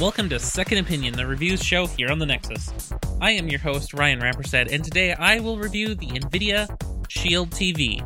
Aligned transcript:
Welcome 0.00 0.30
to 0.30 0.38
Second 0.38 0.78
Opinion, 0.78 1.12
the 1.12 1.26
reviews 1.26 1.62
show 1.62 1.86
here 1.86 2.08
on 2.10 2.18
the 2.18 2.24
Nexus. 2.24 2.90
I 3.20 3.32
am 3.32 3.48
your 3.48 3.60
host, 3.60 3.92
Ryan 3.92 4.18
Rampersad, 4.20 4.72
and 4.72 4.82
today 4.82 5.12
I 5.12 5.40
will 5.40 5.58
review 5.58 5.94
the 5.94 6.06
NVIDIA 6.06 6.66
Shield 7.10 7.50
TV 7.50 7.98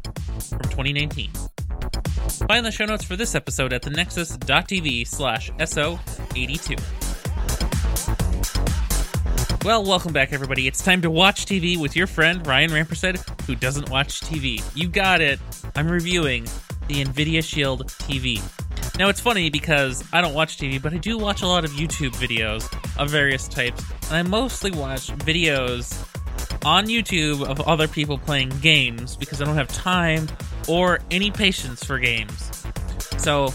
from 0.49 0.63
2019. 0.63 1.31
Find 2.49 2.67
the 2.67 2.73
show 2.73 2.85
notes 2.85 3.05
for 3.05 3.15
this 3.15 3.37
episode 3.37 3.73
at 3.73 3.83
thenexus.tv 3.83 5.07
slash 5.07 5.53
SO82. 5.53 6.83
Well, 9.65 9.85
welcome 9.85 10.13
back, 10.13 10.33
everybody. 10.33 10.67
It's 10.67 10.83
time 10.83 11.01
to 11.03 11.11
watch 11.11 11.47
TV 11.47 11.81
with 11.81 11.95
your 11.95 12.09
friend 12.09 12.45
Ryan 12.45 12.73
Rampersad, 12.73 13.43
who 13.43 13.55
doesn't 13.55 13.89
watch 13.89 14.21
TV. 14.21 14.65
You 14.75 14.89
got 14.89 15.21
it. 15.21 15.39
I'm 15.77 15.89
reviewing 15.89 16.43
the 16.89 17.05
NVIDIA 17.05 17.45
Shield 17.45 17.87
TV. 17.87 18.43
Now, 18.97 19.09
it's 19.09 19.21
funny 19.21 19.51
because 19.51 20.05
I 20.13 20.21
don't 20.21 20.35
watch 20.35 20.57
TV, 20.57 20.81
but 20.81 20.95
I 20.95 20.99
do 20.99 21.19
watch 21.19 21.43
a 21.43 21.49
lot 21.49 21.65
of 21.65 21.73
YouTube 21.73 22.15
videos 22.15 22.65
of 22.97 23.11
various 23.11 23.49
types, 23.49 23.85
and 24.05 24.13
I 24.17 24.23
mostly 24.23 24.71
watch 24.71 25.09
videos 25.09 25.93
on 26.65 26.87
YouTube 26.87 27.45
of 27.45 27.61
other 27.63 27.89
people 27.89 28.19
playing 28.19 28.51
games 28.61 29.17
because 29.17 29.43
I 29.43 29.47
don't 29.47 29.57
have 29.57 29.67
time 29.69 30.29
or 30.69 31.01
any 31.11 31.33
patience 31.33 31.83
for 31.83 31.99
games. 31.99 32.65
So 33.19 33.53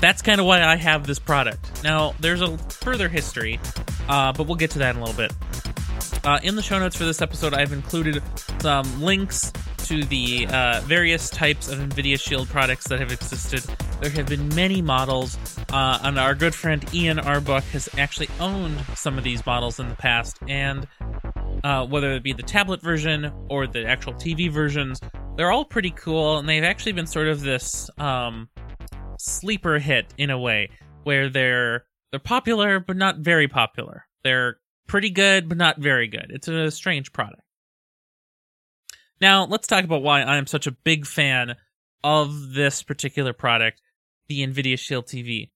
that's 0.00 0.22
kind 0.22 0.40
of 0.40 0.46
why 0.46 0.62
I 0.62 0.76
have 0.76 1.04
this 1.04 1.18
product. 1.18 1.82
Now, 1.82 2.14
there's 2.20 2.40
a 2.40 2.56
further 2.56 3.08
history, 3.08 3.58
uh, 4.08 4.32
but 4.32 4.46
we'll 4.46 4.56
get 4.56 4.70
to 4.72 4.78
that 4.78 4.94
in 4.94 5.02
a 5.02 5.04
little 5.04 5.16
bit. 5.16 5.32
Uh, 6.24 6.38
in 6.44 6.54
the 6.54 6.62
show 6.62 6.78
notes 6.78 6.96
for 6.96 7.04
this 7.04 7.20
episode, 7.20 7.54
I've 7.54 7.72
included 7.72 8.22
some 8.60 9.02
links 9.02 9.52
to 9.78 10.04
the 10.04 10.46
uh, 10.48 10.80
various 10.84 11.28
types 11.30 11.68
of 11.68 11.78
NVIDIA 11.78 12.20
Shield 12.20 12.48
products 12.48 12.88
that 12.88 13.00
have 13.00 13.12
existed. 13.12 13.64
There 14.00 14.10
have 14.10 14.26
been 14.26 14.48
many 14.54 14.82
models, 14.82 15.38
uh, 15.72 15.98
and 16.02 16.18
our 16.18 16.34
good 16.34 16.54
friend 16.54 16.84
Ian 16.94 17.18
Arbuck 17.18 17.64
has 17.64 17.88
actually 17.96 18.28
owned 18.40 18.78
some 18.94 19.16
of 19.16 19.24
these 19.24 19.44
models 19.46 19.80
in 19.80 19.88
the 19.88 19.94
past. 19.94 20.38
And 20.46 20.86
uh, 21.64 21.86
whether 21.86 22.12
it 22.12 22.22
be 22.22 22.34
the 22.34 22.42
tablet 22.42 22.82
version 22.82 23.32
or 23.48 23.66
the 23.66 23.86
actual 23.86 24.12
TV 24.12 24.50
versions, 24.50 25.00
they're 25.36 25.50
all 25.50 25.64
pretty 25.64 25.90
cool, 25.90 26.38
and 26.38 26.48
they've 26.48 26.62
actually 26.62 26.92
been 26.92 27.06
sort 27.06 27.28
of 27.28 27.40
this 27.40 27.88
um, 27.98 28.48
sleeper 29.18 29.78
hit 29.78 30.12
in 30.18 30.30
a 30.30 30.38
way, 30.38 30.68
where 31.04 31.30
they're 31.30 31.86
they're 32.10 32.20
popular 32.20 32.80
but 32.80 32.96
not 32.96 33.18
very 33.18 33.48
popular. 33.48 34.04
They're 34.22 34.58
pretty 34.86 35.10
good 35.10 35.48
but 35.48 35.58
not 35.58 35.78
very 35.78 36.06
good. 36.06 36.30
It's 36.30 36.48
a 36.48 36.70
strange 36.70 37.12
product. 37.12 37.42
Now, 39.20 39.46
let's 39.46 39.66
talk 39.66 39.84
about 39.84 40.02
why 40.02 40.20
I 40.20 40.36
am 40.36 40.46
such 40.46 40.66
a 40.66 40.72
big 40.72 41.06
fan 41.06 41.56
of 42.04 42.52
this 42.52 42.82
particular 42.82 43.32
product, 43.32 43.80
the 44.28 44.46
NVIDIA 44.46 44.78
Shield 44.78 45.06
TV. 45.06 45.50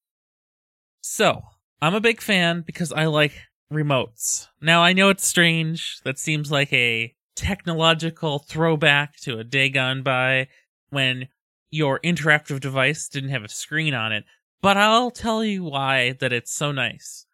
So, 1.03 1.43
I'm 1.83 1.95
a 1.95 2.01
big 2.01 2.21
fan 2.21 2.63
because 2.67 2.93
I 2.93 3.07
like 3.07 3.33
remotes. 3.73 4.49
Now, 4.61 4.83
I 4.83 4.93
know 4.93 5.09
it's 5.09 5.27
strange. 5.27 6.01
That 6.05 6.19
seems 6.19 6.51
like 6.51 6.73
a 6.73 7.15
technological 7.37 8.39
throwback 8.41 9.17
to 9.21 9.39
a 9.39 9.45
day 9.45 9.71
gone 9.71 10.03
by 10.03 10.49
when 10.91 11.29
your 11.71 12.01
interactive 12.01 12.61
device 12.61 13.09
didn't 13.09 13.31
have 13.31 13.45
a 13.45 13.49
screen 13.49 13.95
on 13.95 14.13
it, 14.13 14.25
but 14.61 14.77
I'll 14.77 15.11
tell 15.11 15.45
you 15.45 15.65
why 15.65 16.13
that 16.21 16.33
it's 16.33 16.53
so 16.53 16.73
nice. 16.73 17.27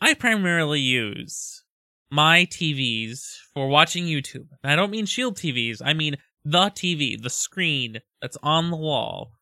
I 0.00 0.14
primarily 0.14 0.80
use 0.80 1.62
my 2.10 2.46
TVs 2.46 3.36
for 3.54 3.68
watching 3.68 4.06
YouTube. 4.06 4.48
I 4.64 4.74
don't 4.74 4.90
mean 4.90 5.06
Shield 5.06 5.36
TVs, 5.36 5.80
I 5.84 5.92
mean 5.92 6.16
the 6.44 6.70
TV, 6.70 7.20
the 7.20 7.30
screen 7.30 8.00
that's 8.20 8.38
on 8.42 8.70
the 8.70 8.76
wall. 8.76 9.32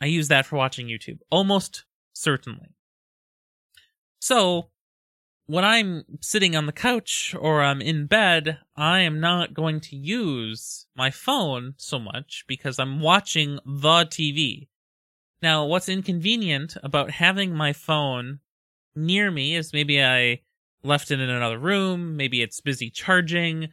I 0.00 0.06
use 0.06 0.28
that 0.28 0.46
for 0.46 0.56
watching 0.56 0.86
YouTube, 0.86 1.18
almost 1.30 1.84
certainly. 2.12 2.74
So, 4.20 4.70
when 5.46 5.64
I'm 5.64 6.04
sitting 6.20 6.56
on 6.56 6.66
the 6.66 6.72
couch 6.72 7.34
or 7.38 7.62
I'm 7.62 7.80
in 7.80 8.06
bed, 8.06 8.58
I 8.76 9.00
am 9.00 9.20
not 9.20 9.54
going 9.54 9.80
to 9.80 9.96
use 9.96 10.86
my 10.96 11.10
phone 11.10 11.74
so 11.76 12.00
much 12.00 12.44
because 12.48 12.78
I'm 12.78 13.00
watching 13.00 13.60
the 13.64 14.04
TV. 14.06 14.68
Now, 15.40 15.64
what's 15.64 15.88
inconvenient 15.88 16.76
about 16.82 17.12
having 17.12 17.54
my 17.54 17.72
phone 17.72 18.40
near 18.96 19.30
me 19.30 19.54
is 19.54 19.72
maybe 19.72 20.02
I 20.02 20.40
left 20.82 21.10
it 21.10 21.20
in 21.20 21.30
another 21.30 21.58
room, 21.58 22.16
maybe 22.16 22.42
it's 22.42 22.60
busy 22.60 22.90
charging, 22.90 23.68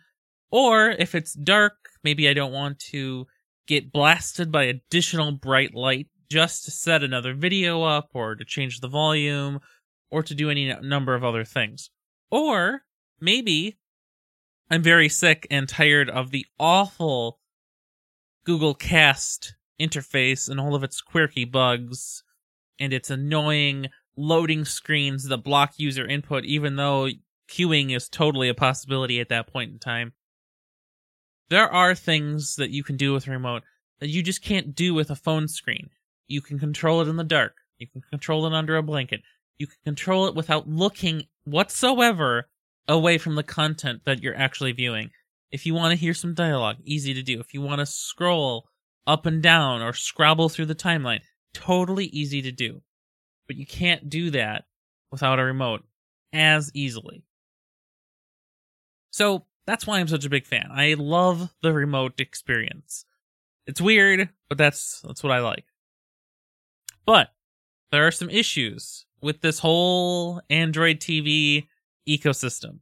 or 0.51 0.91
if 0.91 1.15
it's 1.15 1.33
dark, 1.33 1.89
maybe 2.03 2.29
I 2.29 2.33
don't 2.33 2.51
want 2.51 2.77
to 2.91 3.25
get 3.65 3.91
blasted 3.91 4.51
by 4.51 4.63
additional 4.63 5.31
bright 5.31 5.73
light 5.73 6.07
just 6.33 6.65
to 6.65 6.71
set 6.71 7.03
another 7.03 7.35
video 7.35 7.83
up 7.83 8.09
or 8.15 8.35
to 8.35 8.43
change 8.43 8.79
the 8.79 8.87
volume 8.87 9.59
or 10.09 10.23
to 10.23 10.33
do 10.33 10.49
any 10.49 10.73
number 10.81 11.13
of 11.13 11.23
other 11.23 11.43
things. 11.43 11.91
Or 12.31 12.81
maybe 13.21 13.77
I'm 14.71 14.81
very 14.81 15.09
sick 15.09 15.45
and 15.51 15.69
tired 15.69 16.09
of 16.09 16.31
the 16.31 16.47
awful 16.59 17.37
Google 18.45 18.73
Cast 18.73 19.53
interface 19.79 20.49
and 20.49 20.59
all 20.59 20.73
of 20.73 20.83
its 20.83 21.01
quirky 21.01 21.45
bugs 21.45 22.23
and 22.79 22.93
its 22.93 23.11
annoying 23.11 23.89
loading 24.17 24.65
screens 24.65 25.25
that 25.25 25.37
block 25.43 25.75
user 25.77 26.07
input, 26.07 26.45
even 26.45 26.77
though 26.77 27.09
queuing 27.47 27.95
is 27.95 28.09
totally 28.09 28.49
a 28.49 28.55
possibility 28.55 29.19
at 29.19 29.29
that 29.29 29.45
point 29.45 29.71
in 29.71 29.77
time. 29.77 30.13
There 31.51 31.71
are 31.71 31.93
things 31.93 32.55
that 32.55 32.71
you 32.71 32.83
can 32.83 32.97
do 32.97 33.13
with 33.13 33.27
remote 33.27 33.61
that 33.99 34.09
you 34.09 34.23
just 34.23 34.41
can't 34.41 34.73
do 34.73 34.95
with 34.95 35.11
a 35.11 35.15
phone 35.15 35.47
screen. 35.47 35.91
You 36.27 36.41
can 36.41 36.59
control 36.59 37.01
it 37.01 37.07
in 37.07 37.17
the 37.17 37.23
dark. 37.23 37.55
You 37.77 37.87
can 37.87 38.01
control 38.09 38.45
it 38.45 38.53
under 38.53 38.77
a 38.77 38.83
blanket. 38.83 39.21
You 39.57 39.67
can 39.67 39.77
control 39.83 40.27
it 40.27 40.35
without 40.35 40.67
looking 40.67 41.23
whatsoever 41.45 42.47
away 42.87 43.17
from 43.17 43.35
the 43.35 43.43
content 43.43 44.01
that 44.05 44.21
you're 44.21 44.35
actually 44.35 44.71
viewing. 44.71 45.11
If 45.51 45.65
you 45.65 45.73
want 45.73 45.91
to 45.91 45.99
hear 45.99 46.13
some 46.13 46.33
dialogue, 46.33 46.77
easy 46.83 47.13
to 47.13 47.21
do. 47.21 47.39
If 47.39 47.53
you 47.53 47.61
want 47.61 47.79
to 47.79 47.85
scroll 47.85 48.67
up 49.05 49.25
and 49.25 49.41
down 49.43 49.81
or 49.81 49.93
scrabble 49.93 50.49
through 50.49 50.65
the 50.65 50.75
timeline, 50.75 51.21
totally 51.53 52.05
easy 52.05 52.41
to 52.41 52.51
do 52.51 52.81
but 53.47 53.55
you 53.55 53.65
can't 53.65 54.09
do 54.09 54.31
that 54.31 54.65
without 55.11 55.39
a 55.39 55.43
remote 55.43 55.83
as 56.31 56.71
easily. 56.73 57.23
So 59.11 59.45
that's 59.65 59.85
why 59.85 59.99
I'm 59.99 60.07
such 60.07 60.25
a 60.25 60.29
big 60.29 60.45
fan. 60.45 60.69
I 60.71 60.95
love 60.97 61.53
the 61.61 61.73
remote 61.73 62.19
experience. 62.19 63.05
It's 63.67 63.79
weird, 63.79 64.29
but 64.49 64.57
that's 64.57 65.01
that's 65.01 65.23
what 65.23 65.31
I 65.31 65.39
like. 65.39 65.65
But 67.05 67.29
there 67.91 68.07
are 68.07 68.11
some 68.11 68.29
issues 68.29 69.05
with 69.21 69.41
this 69.41 69.59
whole 69.59 70.41
Android 70.49 70.99
TV 70.99 71.67
ecosystem. 72.07 72.79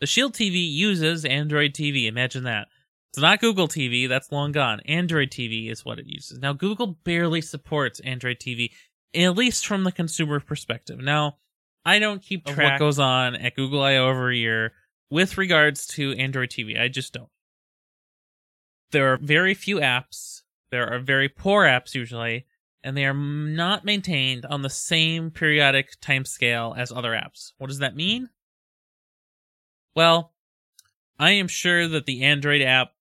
The 0.00 0.06
Shield 0.06 0.34
TV 0.34 0.70
uses 0.70 1.24
Android 1.24 1.72
TV. 1.72 2.06
Imagine 2.06 2.44
that. 2.44 2.68
It's 3.12 3.22
not 3.22 3.40
Google 3.40 3.66
TV, 3.66 4.08
that's 4.08 4.30
long 4.30 4.52
gone. 4.52 4.80
Android 4.80 5.30
TV 5.30 5.70
is 5.70 5.84
what 5.84 5.98
it 5.98 6.06
uses. 6.06 6.38
Now, 6.38 6.52
Google 6.52 6.98
barely 7.04 7.40
supports 7.40 8.00
Android 8.00 8.38
TV 8.38 8.70
at 9.14 9.36
least 9.36 9.66
from 9.66 9.84
the 9.84 9.92
consumer 9.92 10.38
perspective. 10.38 10.98
Now, 10.98 11.38
I 11.84 11.98
don't 11.98 12.20
keep 12.20 12.44
track 12.44 12.58
of 12.58 12.64
what 12.64 12.78
goes 12.78 12.98
on 12.98 13.36
at 13.36 13.54
Google 13.54 13.80
I/O 13.82 14.10
every 14.10 14.38
year 14.38 14.74
with 15.08 15.38
regards 15.38 15.86
to 15.86 16.12
Android 16.16 16.50
TV. 16.50 16.78
I 16.78 16.88
just 16.88 17.14
don't. 17.14 17.30
There 18.90 19.12
are 19.12 19.16
very 19.16 19.54
few 19.54 19.76
apps. 19.76 20.42
There 20.70 20.92
are 20.92 20.98
very 20.98 21.28
poor 21.28 21.64
apps 21.64 21.94
usually, 21.94 22.44
and 22.86 22.96
they 22.96 23.04
are 23.04 23.12
not 23.12 23.84
maintained 23.84 24.46
on 24.46 24.62
the 24.62 24.70
same 24.70 25.32
periodic 25.32 26.00
timescale 26.00 26.78
as 26.78 26.92
other 26.92 27.10
apps. 27.10 27.52
What 27.58 27.66
does 27.66 27.80
that 27.80 27.96
mean? 27.96 28.30
Well, 29.96 30.32
I 31.18 31.32
am 31.32 31.48
sure 31.48 31.88
that 31.88 32.06
the 32.06 32.22
Android 32.22 32.62
app 32.62 32.92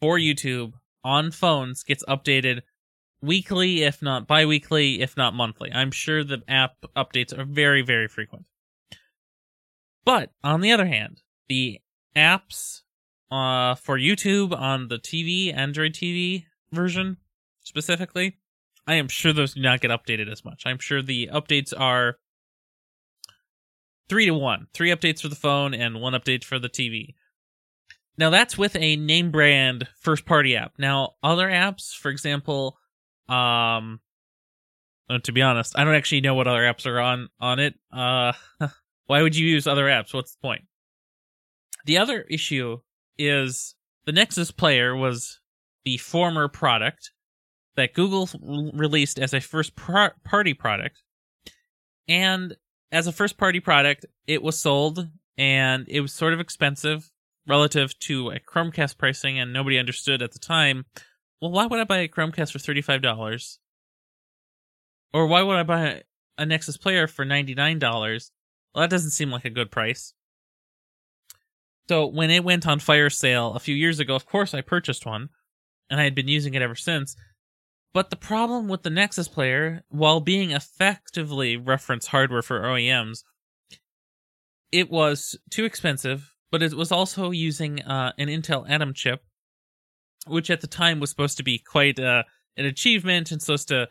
for 0.00 0.18
YouTube 0.18 0.72
on 1.04 1.30
phones 1.30 1.84
gets 1.84 2.04
updated 2.06 2.62
weekly, 3.22 3.84
if 3.84 4.02
not 4.02 4.26
bi 4.26 4.44
weekly, 4.44 5.00
if 5.00 5.16
not 5.16 5.34
monthly. 5.34 5.72
I'm 5.72 5.92
sure 5.92 6.24
the 6.24 6.42
app 6.48 6.72
updates 6.96 7.36
are 7.36 7.44
very, 7.44 7.82
very 7.82 8.08
frequent. 8.08 8.44
But 10.04 10.32
on 10.42 10.62
the 10.62 10.72
other 10.72 10.86
hand, 10.86 11.22
the 11.48 11.80
apps 12.16 12.80
uh, 13.30 13.76
for 13.76 13.98
YouTube 13.98 14.52
on 14.52 14.88
the 14.88 14.98
TV, 14.98 15.56
Android 15.56 15.92
TV 15.92 16.46
version 16.72 17.18
specifically, 17.62 18.38
I 18.86 18.94
am 18.94 19.08
sure 19.08 19.32
those 19.32 19.54
do 19.54 19.60
not 19.60 19.80
get 19.80 19.90
updated 19.90 20.30
as 20.30 20.44
much. 20.44 20.62
I'm 20.64 20.78
sure 20.78 21.02
the 21.02 21.28
updates 21.32 21.72
are 21.76 22.18
three 24.08 24.26
to 24.26 24.34
one 24.34 24.68
three 24.72 24.90
updates 24.90 25.20
for 25.20 25.28
the 25.28 25.36
phone 25.36 25.74
and 25.74 26.00
one 26.00 26.12
update 26.12 26.44
for 26.44 26.58
the 26.58 26.68
TV. 26.68 27.14
Now, 28.18 28.30
that's 28.30 28.56
with 28.56 28.76
a 28.76 28.96
name 28.96 29.30
brand 29.30 29.88
first 30.00 30.24
party 30.24 30.56
app. 30.56 30.72
Now, 30.78 31.14
other 31.22 31.48
apps, 31.48 31.94
for 31.94 32.10
example, 32.10 32.78
um, 33.28 34.00
uh, 35.10 35.18
to 35.22 35.32
be 35.32 35.42
honest, 35.42 35.78
I 35.78 35.84
don't 35.84 35.94
actually 35.94 36.22
know 36.22 36.34
what 36.34 36.48
other 36.48 36.62
apps 36.62 36.86
are 36.86 37.00
on 37.00 37.28
on 37.40 37.58
it. 37.58 37.74
Uh, 37.92 38.32
why 39.06 39.22
would 39.22 39.36
you 39.36 39.46
use 39.46 39.66
other 39.66 39.86
apps? 39.86 40.14
What's 40.14 40.32
the 40.34 40.40
point? 40.40 40.62
The 41.84 41.98
other 41.98 42.22
issue 42.22 42.78
is 43.18 43.74
the 44.06 44.12
Nexus 44.12 44.50
Player 44.50 44.96
was 44.96 45.40
the 45.84 45.98
former 45.98 46.48
product 46.48 47.12
that 47.76 47.94
Google 47.94 48.28
released 48.74 49.18
as 49.18 49.34
a 49.34 49.40
first 49.40 49.76
party 49.76 50.54
product, 50.54 51.02
and 52.08 52.56
as 52.92 53.06
a 53.06 53.12
first 53.12 53.36
party 53.36 53.60
product, 53.60 54.06
it 54.26 54.42
was 54.42 54.58
sold 54.58 55.08
and 55.38 55.84
it 55.88 56.00
was 56.00 56.12
sort 56.12 56.32
of 56.32 56.40
expensive 56.40 57.10
relative 57.46 57.98
to 58.00 58.30
a 58.30 58.40
Chromecast 58.40 58.98
pricing, 58.98 59.38
and 59.38 59.52
nobody 59.52 59.78
understood 59.78 60.22
at 60.22 60.32
the 60.32 60.38
time. 60.38 60.86
Well, 61.40 61.50
why 61.50 61.66
would 61.66 61.78
I 61.78 61.84
buy 61.84 61.98
a 61.98 62.08
Chromecast 62.08 62.52
for 62.52 62.58
thirty 62.58 62.82
five 62.82 63.02
dollars? 63.02 63.58
Or 65.12 65.26
why 65.26 65.42
would 65.42 65.56
I 65.56 65.62
buy 65.62 66.02
a 66.38 66.46
Nexus 66.46 66.76
player 66.76 67.06
for 67.06 67.24
ninety 67.24 67.54
nine 67.54 67.78
dollars? 67.78 68.32
Well, 68.74 68.82
that 68.82 68.90
doesn't 68.90 69.10
seem 69.10 69.30
like 69.30 69.44
a 69.44 69.50
good 69.50 69.70
price. 69.70 70.14
So 71.88 72.06
when 72.06 72.30
it 72.30 72.42
went 72.42 72.66
on 72.66 72.80
fire 72.80 73.10
sale 73.10 73.54
a 73.54 73.60
few 73.60 73.74
years 73.74 74.00
ago, 74.00 74.16
of 74.16 74.26
course 74.26 74.54
I 74.54 74.60
purchased 74.60 75.06
one, 75.06 75.28
and 75.88 76.00
I 76.00 76.04
had 76.04 76.14
been 76.14 76.28
using 76.28 76.54
it 76.54 76.62
ever 76.62 76.74
since. 76.74 77.16
But 77.96 78.10
the 78.10 78.16
problem 78.16 78.68
with 78.68 78.82
the 78.82 78.90
Nexus 78.90 79.26
player, 79.26 79.82
while 79.88 80.20
being 80.20 80.50
effectively 80.50 81.56
reference 81.56 82.08
hardware 82.08 82.42
for 82.42 82.60
OEMs, 82.60 83.24
it 84.70 84.90
was 84.90 85.34
too 85.48 85.64
expensive, 85.64 86.34
but 86.50 86.62
it 86.62 86.74
was 86.74 86.92
also 86.92 87.30
using 87.30 87.80
uh, 87.80 88.12
an 88.18 88.28
Intel 88.28 88.68
Atom 88.68 88.92
chip, 88.92 89.24
which 90.26 90.50
at 90.50 90.60
the 90.60 90.66
time 90.66 91.00
was 91.00 91.08
supposed 91.08 91.38
to 91.38 91.42
be 91.42 91.58
quite 91.58 91.98
uh, 91.98 92.24
an 92.58 92.66
achievement 92.66 93.32
and 93.32 93.40
supposed 93.40 93.68
to 93.68 93.88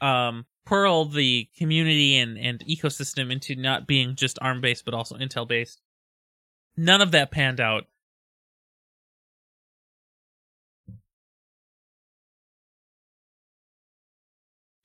um, 0.00 0.46
pearl 0.64 1.06
the 1.06 1.48
community 1.58 2.16
and, 2.16 2.38
and 2.38 2.60
ecosystem 2.60 3.32
into 3.32 3.56
not 3.56 3.88
being 3.88 4.14
just 4.14 4.38
ARM 4.40 4.60
based, 4.60 4.84
but 4.84 4.94
also 4.94 5.16
Intel 5.16 5.48
based. 5.48 5.80
None 6.76 7.00
of 7.00 7.10
that 7.10 7.32
panned 7.32 7.58
out. 7.58 7.86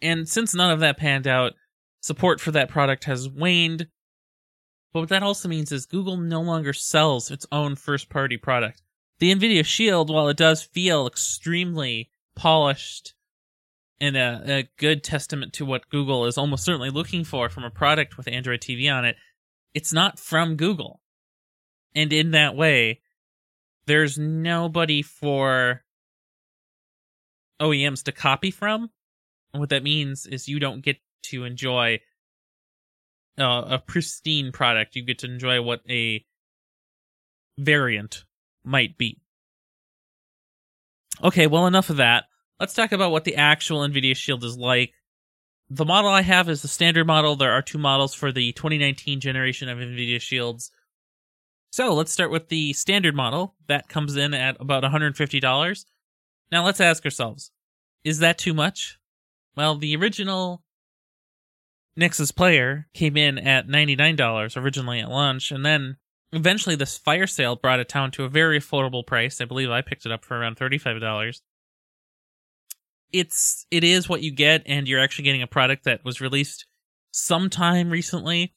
And 0.04 0.28
since 0.28 0.54
none 0.54 0.70
of 0.70 0.82
that 0.82 0.98
panned 0.98 1.28
out, 1.28 1.54
support 2.02 2.42
for 2.42 2.52
that 2.52 2.70
product 2.70 3.06
has 3.06 3.30
waned. 3.30 3.88
But 4.92 5.00
what 5.00 5.10
that 5.10 5.24
also 5.24 5.48
means 5.48 5.72
is 5.72 5.86
Google 5.86 6.18
no 6.18 6.42
longer 6.42 6.74
sells 6.74 7.32
its 7.32 7.48
own 7.52 7.76
first 7.76 8.10
party 8.10 8.36
product. 8.38 8.82
The 9.20 9.34
NVIDIA 9.34 9.66
Shield, 9.66 10.10
while 10.10 10.28
it 10.28 10.36
does 10.36 10.62
feel 10.62 11.08
extremely 11.08 12.10
polished 12.36 13.14
and 14.02 14.18
a, 14.18 14.44
a 14.46 14.70
good 14.78 15.04
testament 15.04 15.54
to 15.54 15.66
what 15.66 15.90
Google 15.90 16.26
is 16.26 16.38
almost 16.38 16.66
certainly 16.66 16.90
looking 16.90 17.24
for 17.24 17.48
from 17.48 17.64
a 17.64 17.70
product 17.72 18.18
with 18.18 18.28
Android 18.28 18.60
TV 18.60 18.94
on 18.94 19.06
it, 19.06 19.16
it's 19.74 19.94
not 19.94 20.20
from 20.20 20.58
Google. 20.58 21.00
And 21.96 22.12
in 22.12 22.32
that 22.32 22.58
way, 22.58 23.00
there's 23.86 24.18
nobody 24.18 25.02
for 25.02 25.86
OEMs 27.62 28.04
to 28.04 28.12
copy 28.12 28.52
from 28.52 28.90
what 29.62 29.70
that 29.70 29.84
means 29.84 30.26
is 30.26 30.48
you 30.48 30.60
don't 30.60 30.84
get 30.84 30.98
to 31.24 31.44
enjoy 31.44 32.00
uh, 33.40 33.64
a 33.68 33.80
pristine 33.80 34.52
product. 34.52 34.96
You 34.96 35.04
get 35.04 35.20
to 35.20 35.28
enjoy 35.28 35.62
what 35.62 35.82
a 35.90 36.26
variant 37.58 38.26
might 38.64 38.98
be. 38.98 39.22
Okay, 41.24 41.48
well, 41.48 41.68
enough 41.68 41.90
of 41.90 41.98
that. 41.98 42.26
Let's 42.60 42.74
talk 42.74 42.92
about 42.92 43.12
what 43.12 43.24
the 43.24 43.36
actual 43.36 43.82
NVIDIA 43.82 44.16
Shield 44.16 44.44
is 44.44 44.58
like. 44.58 44.94
The 45.70 45.86
model 45.86 46.10
I 46.10 46.22
have 46.22 46.50
is 46.50 46.62
the 46.62 46.68
standard 46.68 47.08
model. 47.08 47.36
There 47.36 47.52
are 47.52 47.62
two 47.62 47.78
models 47.78 48.14
for 48.14 48.32
the 48.32 48.52
2019 48.54 49.20
generation 49.20 49.70
of 49.70 49.78
NVIDIA 49.78 50.22
Shields. 50.22 50.72
So 51.72 51.94
let's 51.94 52.12
start 52.12 52.32
with 52.32 52.50
the 52.50 52.74
standard 52.74 53.16
model. 53.16 53.56
That 53.68 53.90
comes 53.90 54.16
in 54.16 54.34
at 54.34 54.58
about 54.60 54.84
$150. 54.84 55.86
Now 56.52 56.66
let's 56.66 56.82
ask 56.82 57.04
ourselves 57.06 57.52
is 58.04 58.20
that 58.20 58.38
too 58.38 58.54
much? 58.54 59.00
Well, 59.56 59.76
the 59.76 59.96
original 59.96 60.64
Nexus 61.96 62.32
player 62.32 62.88
came 62.94 63.18
in 63.18 63.38
at 63.38 63.68
$99 63.68 64.58
originally 64.58 65.00
at 65.00 65.10
launch, 65.10 65.52
and 65.52 65.66
then 65.66 65.98
eventually 66.32 66.76
this 66.76 66.98
fire 66.98 67.28
sale 67.28 67.56
brought 67.56 67.80
it 67.80 67.88
down 67.88 68.12
to 68.12 68.24
a 68.24 68.30
very 68.30 68.60
affordable 68.60 69.06
price. 69.06 69.40
I 69.40 69.46
believe 69.46 69.70
I 69.70 69.82
picked 69.82 70.06
it 70.06 70.12
up 70.12 70.26
for 70.26 70.38
around 70.38 70.58
$35. 70.58 71.42
It's 73.12 73.68
it 73.70 73.84
is 73.84 74.10
what 74.10 74.24
you 74.24 74.32
get 74.32 74.64
and 74.66 74.88
you're 74.88 75.00
actually 75.00 75.26
getting 75.26 75.44
a 75.44 75.48
product 75.48 75.84
that 75.84 76.04
was 76.04 76.20
released 76.20 76.66
sometime 77.12 77.92
recently 77.92 78.56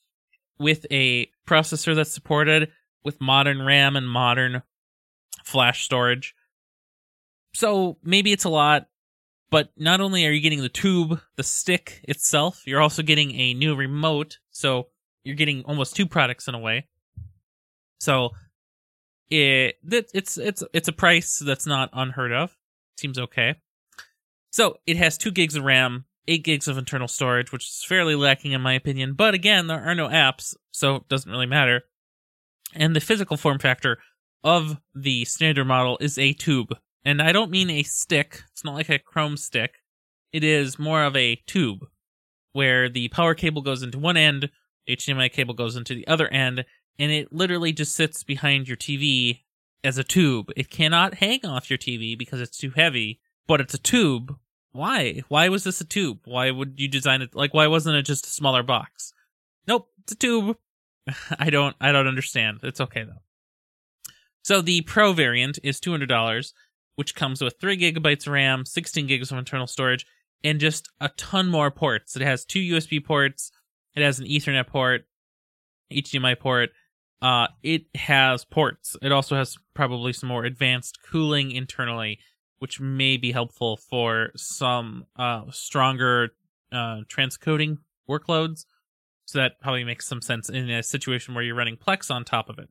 with 0.59 0.87
a 0.91 1.31
processor 1.47 1.95
that's 1.95 2.15
supported 2.15 2.71
with 3.05 3.21
modern 3.21 3.63
RAM 3.63 3.97
and 3.97 4.09
modern 4.09 4.63
flash 5.45 5.85
storage. 5.85 6.35
So 7.55 7.99
maybe 8.03 8.33
it's 8.33 8.45
a 8.45 8.49
lot, 8.49 8.87
but 9.51 9.71
not 9.77 10.01
only 10.01 10.27
are 10.27 10.33
you 10.33 10.41
getting 10.41 10.63
the 10.63 10.69
tube, 10.69 11.21
the 11.37 11.43
stick 11.43 12.01
itself, 12.05 12.63
you're 12.67 12.81
also 12.81 13.03
getting 13.03 13.33
a 13.33 13.55
new 13.55 13.77
remote. 13.77 14.39
So 14.51 14.89
you're 15.25 15.37
getting 15.37 15.63
almost 15.65 15.97
two 15.97 16.07
products 16.07 16.49
in 16.49 16.55
a 16.55 16.59
way. 16.59 16.89
So 18.01 18.31
it 19.31 19.77
it's 19.83 20.39
it's 20.39 20.63
it's 20.73 20.89
a 20.89 20.93
price 20.93 21.39
that's 21.45 21.67
not 21.67 21.91
unheard 21.93 22.33
of. 22.33 22.57
Seems 22.99 23.19
okay. 23.19 23.57
So 24.51 24.79
it 24.87 24.97
has 24.97 25.19
two 25.19 25.31
gigs 25.31 25.55
of 25.55 25.65
RAM, 25.65 26.07
eight 26.29 26.45
gigs 26.45 26.69
of 26.69 26.79
internal 26.79 27.09
storage, 27.09 27.53
which 27.53 27.65
is 27.65 27.85
fairly 27.87 28.15
lacking 28.15 28.53
in 28.53 28.61
my 28.61 28.75
opinion. 28.75 29.15
But 29.15 29.35
again, 29.35 29.67
there 29.67 29.83
are 29.83 29.95
no 29.95 30.09
apps, 30.09 30.55
so 30.71 30.97
it 30.97 31.09
doesn't 31.09 31.31
really 31.31 31.47
matter. 31.47 31.83
And 32.75 32.95
the 32.95 33.01
physical 33.01 33.37
form 33.37 33.59
factor 33.59 33.99
of 34.45 34.79
the 34.95 35.25
standard 35.25 35.67
model 35.67 35.99
is 36.01 36.19
a 36.19 36.33
tube. 36.33 36.77
And 37.07 37.23
I 37.23 37.31
don't 37.31 37.53
mean 37.53 37.71
a 37.71 37.85
stick. 37.85 38.43
It's 38.51 38.65
not 38.65 38.75
like 38.75 38.89
a 38.89 38.99
Chrome 38.99 39.37
stick. 39.37 39.77
It 40.33 40.43
is 40.43 40.77
more 40.77 41.05
of 41.05 41.15
a 41.15 41.37
tube 41.47 41.87
where 42.53 42.89
the 42.89 43.07
power 43.09 43.33
cable 43.33 43.63
goes 43.63 43.85
into 43.85 43.97
one 43.97 44.17
end, 44.17 44.51
HDMI 44.89 45.31
cable 45.31 45.55
goes 45.55 45.77
into 45.77 45.95
the 45.95 46.07
other 46.09 46.27
end, 46.27 46.65
and 46.99 47.13
it 47.13 47.33
literally 47.33 47.73
just 47.73 47.95
sits 47.95 48.25
behind 48.25 48.67
your 48.67 48.77
TV 48.77 49.43
as 49.85 49.99
a 49.99 50.05
tube. 50.05 50.51
It 50.57 50.69
cannot 50.69 51.15
hang 51.15 51.47
off 51.47 51.71
your 51.71 51.79
TV 51.79 52.19
because 52.19 52.41
it's 52.41 52.59
too 52.59 52.73
heavy, 52.75 53.21
but 53.47 53.61
it's 53.61 53.75
a 53.75 53.79
tube. 53.79 54.37
Why? 54.73 55.23
Why 55.29 55.49
was 55.49 55.63
this 55.63 55.81
a 55.81 55.85
tube? 55.85 56.19
Why 56.25 56.51
would 56.51 56.75
you 56.77 56.89
design 56.89 57.23
it 57.23 57.37
like 57.37 57.55
why 57.55 57.69
wasn't 57.69 57.97
it 57.97 58.03
just 58.03 58.27
a 58.27 58.31
smaller 58.31 58.65
box? 58.65 59.13
Nope, 59.69 59.89
it's 60.03 60.13
a 60.13 60.17
tube. 60.17 60.57
I 61.39 61.51
don't 61.51 61.77
I 61.81 61.93
don't 61.93 62.09
understand. 62.09 62.59
It's 62.65 62.81
okay 62.81 63.05
though. 63.05 63.23
So 64.43 64.61
the 64.61 64.81
Pro 64.81 65.13
variant 65.13 65.61
is 65.63 65.79
two 65.79 65.93
hundred 65.93 66.09
dollars 66.09 66.53
which 66.97 67.15
comes 67.15 67.41
with 67.41 67.55
3 67.61 67.79
gigabytes 67.79 68.27
of 68.27 68.33
RAM, 68.33 68.67
16 68.67 69.07
gigs 69.07 69.31
of 69.31 69.39
internal 69.39 69.67
storage, 69.67 70.05
and 70.45 70.61
just 70.61 70.89
a 71.01 71.09
ton 71.11 71.49
more 71.49 71.71
ports. 71.71 72.17
It 72.17 72.23
has 72.23 72.45
two 72.45 72.61
USB 72.61 73.03
ports, 73.05 73.53
it 73.95 74.03
has 74.03 74.19
an 74.19 74.27
Ethernet 74.27 74.67
port, 74.67 75.07
HDMI 75.93 76.39
port. 76.39 76.71
Uh, 77.23 77.47
it 77.63 77.87
has 77.95 78.45
ports. 78.45 78.95
It 79.01 79.11
also 79.11 79.37
has 79.37 79.57
probably 79.75 80.13
some 80.13 80.29
more 80.29 80.45
advanced 80.45 80.99
cooling 81.03 81.51
internally, 81.51 82.19
which 82.59 82.79
may 82.79 83.17
be 83.17 83.33
helpful 83.33 83.79
for 83.79 84.31
some 84.37 85.07
uh, 85.17 85.45
stronger 85.51 86.35
uh, 86.71 87.01
transcoding 87.09 87.79
workloads. 88.09 88.67
So 89.25 89.39
that 89.39 89.61
probably 89.61 89.85
makes 89.85 90.07
some 90.07 90.21
sense 90.21 90.49
in 90.51 90.71
a 90.71 90.83
situation 90.83 91.35
where 91.35 91.43
you're 91.43 91.57
running 91.57 91.77
Plex 91.77 92.11
on 92.11 92.25
top 92.25 92.49
of 92.49 92.59
it. 92.59 92.69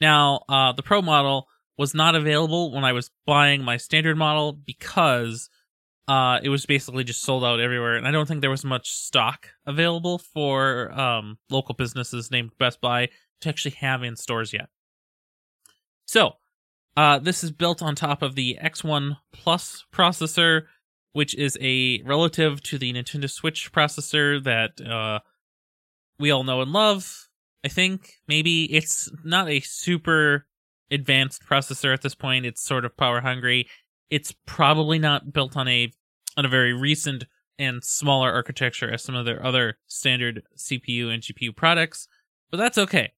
Now, 0.00 0.44
uh, 0.48 0.72
the 0.72 0.82
Pro 0.82 1.02
model 1.02 1.46
was 1.78 1.94
not 1.94 2.16
available 2.16 2.72
when 2.72 2.84
I 2.84 2.92
was 2.92 3.10
buying 3.24 3.62
my 3.62 3.76
standard 3.76 4.16
model 4.16 4.52
because 4.52 5.48
uh, 6.08 6.40
it 6.42 6.48
was 6.48 6.66
basically 6.66 7.04
just 7.04 7.22
sold 7.22 7.44
out 7.44 7.60
everywhere, 7.60 7.94
and 7.94 8.06
I 8.06 8.10
don't 8.10 8.26
think 8.26 8.40
there 8.40 8.50
was 8.50 8.64
much 8.64 8.90
stock 8.90 9.50
available 9.66 10.18
for 10.18 10.90
um, 10.98 11.38
local 11.50 11.74
businesses 11.74 12.30
named 12.30 12.50
Best 12.58 12.80
Buy 12.80 13.10
to 13.42 13.48
actually 13.48 13.76
have 13.80 14.02
in 14.02 14.16
stores 14.16 14.52
yet. 14.52 14.68
So, 16.06 16.32
uh, 16.96 17.18
this 17.20 17.44
is 17.44 17.52
built 17.52 17.82
on 17.82 17.94
top 17.94 18.22
of 18.22 18.34
the 18.34 18.58
X1 18.60 19.18
Plus 19.32 19.84
processor, 19.92 20.62
which 21.12 21.34
is 21.36 21.56
a 21.60 22.02
relative 22.02 22.62
to 22.64 22.78
the 22.78 22.92
Nintendo 22.92 23.30
Switch 23.30 23.70
processor 23.70 24.42
that 24.42 24.80
uh, 24.80 25.20
we 26.18 26.30
all 26.30 26.42
know 26.42 26.60
and 26.60 26.72
love. 26.72 27.28
I 27.64 27.68
think 27.68 28.14
maybe 28.26 28.64
it's 28.64 29.10
not 29.24 29.48
a 29.48 29.60
super 29.60 30.47
advanced 30.90 31.42
processor 31.48 31.92
at 31.92 32.02
this 32.02 32.14
point. 32.14 32.46
It's 32.46 32.62
sort 32.62 32.84
of 32.84 32.96
power 32.96 33.20
hungry. 33.20 33.68
It's 34.10 34.32
probably 34.46 34.98
not 34.98 35.32
built 35.32 35.56
on 35.56 35.68
a 35.68 35.92
on 36.36 36.44
a 36.44 36.48
very 36.48 36.72
recent 36.72 37.24
and 37.58 37.82
smaller 37.82 38.32
architecture 38.32 38.90
as 38.90 39.02
some 39.02 39.16
of 39.16 39.26
their 39.26 39.44
other 39.44 39.78
standard 39.86 40.42
CPU 40.56 41.12
and 41.12 41.22
GPU 41.22 41.54
products, 41.54 42.06
but 42.50 42.58
that's 42.58 42.78
okay. 42.78 43.12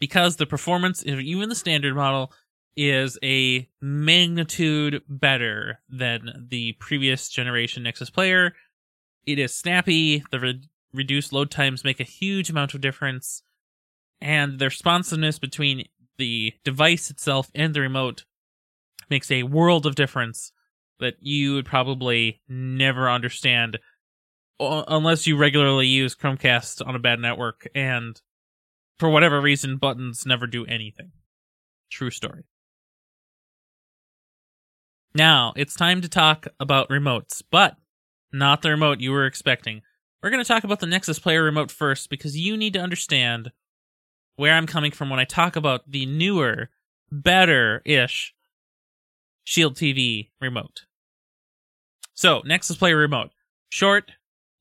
Because 0.00 0.36
the 0.36 0.46
performance 0.46 1.02
of 1.02 1.20
even 1.20 1.48
the 1.48 1.54
standard 1.54 1.94
model 1.94 2.32
is 2.76 3.18
a 3.22 3.68
magnitude 3.80 5.02
better 5.08 5.78
than 5.88 6.46
the 6.48 6.72
previous 6.80 7.28
generation 7.28 7.82
Nexus 7.82 8.10
player. 8.10 8.54
It 9.26 9.38
is 9.38 9.54
snappy. 9.54 10.24
The 10.30 10.40
re- 10.40 10.68
reduced 10.92 11.32
load 11.32 11.50
times 11.50 11.84
make 11.84 12.00
a 12.00 12.04
huge 12.04 12.50
amount 12.50 12.74
of 12.74 12.80
difference. 12.80 13.42
And 14.20 14.58
the 14.58 14.66
responsiveness 14.66 15.38
between 15.38 15.84
the 16.22 16.54
device 16.62 17.10
itself 17.10 17.50
and 17.52 17.74
the 17.74 17.80
remote 17.80 18.24
makes 19.10 19.28
a 19.28 19.42
world 19.42 19.86
of 19.86 19.96
difference 19.96 20.52
that 21.00 21.14
you 21.18 21.54
would 21.54 21.66
probably 21.66 22.40
never 22.48 23.10
understand 23.10 23.80
unless 24.60 25.26
you 25.26 25.36
regularly 25.36 25.88
use 25.88 26.14
Chromecast 26.14 26.86
on 26.86 26.94
a 26.94 27.00
bad 27.00 27.18
network 27.18 27.66
and 27.74 28.20
for 29.00 29.10
whatever 29.10 29.40
reason 29.40 29.78
buttons 29.78 30.24
never 30.24 30.46
do 30.46 30.64
anything. 30.66 31.10
True 31.90 32.10
story. 32.10 32.44
Now, 35.12 35.52
it's 35.56 35.74
time 35.74 36.02
to 36.02 36.08
talk 36.08 36.46
about 36.60 36.88
remotes, 36.88 37.42
but 37.50 37.74
not 38.32 38.62
the 38.62 38.70
remote 38.70 39.00
you 39.00 39.10
were 39.10 39.26
expecting. 39.26 39.82
We're 40.22 40.30
going 40.30 40.44
to 40.44 40.48
talk 40.48 40.62
about 40.62 40.78
the 40.78 40.86
Nexus 40.86 41.18
Player 41.18 41.42
remote 41.42 41.72
first 41.72 42.10
because 42.10 42.38
you 42.38 42.56
need 42.56 42.74
to 42.74 42.80
understand 42.80 43.50
where 44.36 44.54
I'm 44.54 44.66
coming 44.66 44.92
from 44.92 45.10
when 45.10 45.20
I 45.20 45.24
talk 45.24 45.56
about 45.56 45.90
the 45.90 46.06
newer, 46.06 46.70
better 47.10 47.82
ish 47.84 48.34
Shield 49.44 49.74
TV 49.76 50.30
remote. 50.40 50.86
So, 52.14 52.42
Nexus 52.44 52.76
Player 52.76 52.96
remote. 52.96 53.30
Short 53.70 54.12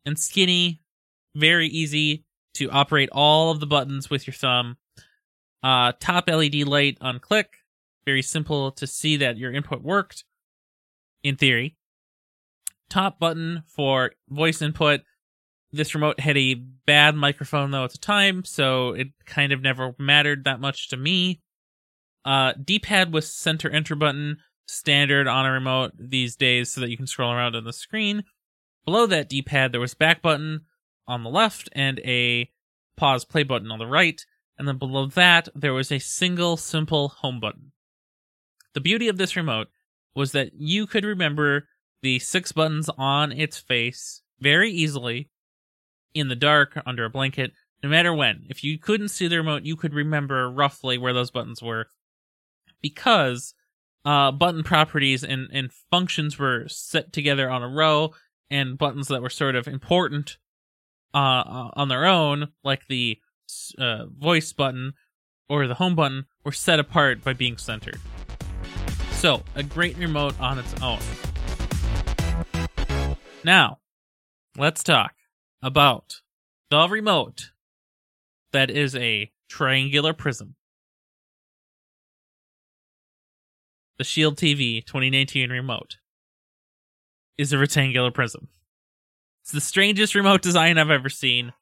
and 0.06 0.18
skinny, 0.18 0.82
very 1.36 1.68
easy 1.68 2.26
to 2.56 2.70
operate 2.70 3.10
all 3.12 3.52
of 3.52 3.60
the 3.60 3.68
buttons 3.68 4.10
with 4.10 4.26
your 4.26 4.34
thumb. 4.34 4.78
Uh, 5.64 5.94
top 6.00 6.28
LED 6.28 6.56
light 6.68 6.98
on 7.02 7.20
click. 7.20 7.58
Very 8.06 8.22
simple 8.22 8.72
to 8.72 8.88
see 8.88 9.18
that 9.18 9.38
your 9.38 9.52
input 9.52 9.84
worked 9.84 10.24
in 11.24 11.36
theory. 11.36 11.78
Top 12.90 13.20
button 13.20 13.64
for 13.68 14.12
voice 14.28 14.62
input. 14.62 15.02
This 15.74 15.96
remote 15.96 16.20
had 16.20 16.38
a 16.38 16.56
bad 16.56 17.16
microphone 17.16 17.72
though 17.72 17.86
at 17.86 17.92
the 17.92 17.98
time, 17.98 18.44
so 18.44 18.90
it 18.90 19.08
kind 19.26 19.54
of 19.54 19.62
never 19.62 19.96
mattered 19.98 20.44
that 20.44 20.60
much 20.60 20.90
to 20.90 20.98
me. 20.98 21.42
Uh, 22.26 22.54
D-pad 22.64 23.14
with 23.14 23.26
center 23.26 23.70
enter 23.70 23.96
button, 23.96 24.38
standard 24.68 25.28
on 25.28 25.46
a 25.46 25.52
remote 25.52 25.94
these 25.98 26.36
days 26.36 26.72
so 26.72 26.82
that 26.82 26.90
you 26.90 26.98
can 26.98 27.08
scroll 27.08 27.32
around 27.32 27.56
on 27.56 27.64
the 27.64 27.74
screen. 27.74 28.24
Below 28.86 29.06
that 29.08 29.30
D-pad, 29.30 29.72
there 29.72 29.82
was 29.82 29.94
back 29.94 30.22
button 30.22 30.62
on 31.08 31.24
the 31.24 31.30
left 31.30 31.70
and 31.74 32.00
a 32.00 32.50
pause 32.98 33.26
play 33.26 33.44
button 33.44 33.72
on 33.72 33.80
the 33.80 33.88
right. 33.88 34.24
And 34.58 34.68
then 34.68 34.78
below 34.78 35.08
that, 35.08 35.50
there 35.56 35.74
was 35.74 35.92
a 35.92 36.00
single 36.00 36.58
simple 36.58 37.10
home 37.10 37.40
button. 37.40 37.72
The 38.74 38.82
beauty 38.82 39.08
of 39.08 39.18
this 39.18 39.36
remote 39.36 39.68
was 40.16 40.34
that 40.34 40.52
you 40.54 40.86
could 40.86 41.06
remember 41.06 41.68
the 42.02 42.20
six 42.20 42.52
buttons 42.52 42.90
on 42.98 43.32
its 43.32 43.58
face 43.58 44.22
very 44.40 44.72
easily 44.72 45.30
in 46.14 46.28
the 46.28 46.36
dark 46.36 46.82
under 46.86 47.06
a 47.06 47.10
blanket, 47.10 47.52
no 47.84 47.90
matter 47.90 48.14
when. 48.14 48.46
If 48.50 48.64
you 48.64 48.78
couldn't 48.78 49.10
see 49.10 49.28
the 49.28 49.38
remote, 49.38 49.64
you 49.64 49.76
could 49.76 49.94
remember 49.94 50.50
roughly 50.50 50.98
where 50.98 51.14
those 51.14 51.32
buttons 51.32 51.62
were 51.62 51.88
because 52.82 53.54
uh, 54.06 54.32
button 54.32 54.64
properties 54.64 55.24
and, 55.24 55.48
and 55.52 55.72
functions 55.92 56.38
were 56.38 56.66
set 56.68 57.14
together 57.14 57.50
on 57.50 57.64
a 57.64 57.68
row, 57.68 58.14
and 58.50 58.78
buttons 58.78 59.08
that 59.08 59.22
were 59.22 59.30
sort 59.30 59.56
of 59.56 59.68
important 59.68 60.38
uh, 61.14 61.70
on 61.74 61.88
their 61.88 62.06
own, 62.06 62.50
like 62.64 62.88
the 62.88 63.20
uh, 63.78 64.06
voice 64.08 64.54
button 64.54 64.94
or 65.48 65.68
the 65.68 65.76
home 65.76 65.96
button, 65.96 66.26
were 66.44 66.52
set 66.52 66.80
apart 66.80 67.24
by 67.24 67.34
being 67.34 67.58
centered. 67.58 68.00
So, 69.12 69.44
a 69.56 69.64
great 69.64 69.98
remote 69.98 70.40
on 70.40 70.58
its 70.58 70.74
own. 70.82 71.00
Now, 73.44 73.80
let's 74.58 74.84
talk 74.84 75.14
about 75.62 76.22
the 76.70 76.88
remote 76.88 77.52
that 78.52 78.70
is 78.70 78.96
a 78.96 79.32
triangular 79.50 80.14
prism. 80.14 80.56
The 83.98 84.04
Shield 84.04 84.38
TV 84.38 84.84
2019 84.86 85.52
remote 85.52 85.98
is 87.38 87.54
a 87.54 87.58
rectangular 87.58 88.12
prism. 88.12 88.48
It's 89.44 89.52
the 89.52 89.62
strangest 89.62 90.16
remote 90.16 90.42
design 90.42 90.78
I've 90.78 90.90
ever 90.90 91.10
seen. 91.10 91.54